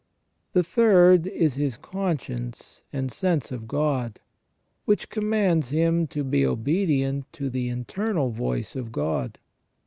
The 0.53 0.63
third 0.63 1.27
is 1.27 1.53
his 1.53 1.77
conscience 1.77 2.81
and 2.91 3.11
sense 3.11 3.51
of 3.51 3.67
God, 3.67 4.19
which 4.85 5.09
commands 5.11 5.69
him 5.69 6.07
to 6.07 6.23
be 6.23 6.43
obedient 6.43 7.31
to 7.33 7.51
the 7.51 7.69
internal 7.69 8.31
voice 8.31 8.75
of 8.75 8.91
God. 8.91 9.37